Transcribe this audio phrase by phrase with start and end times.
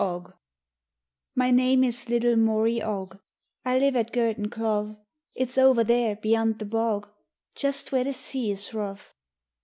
[0.01, 0.31] ®qc
[1.37, 3.19] M Y name is little Maury Oge,
[3.63, 4.97] I live at Gurteen Clough;
[5.35, 7.07] It's over there beyant the bog,
[7.53, 9.13] Just where the sea is rough.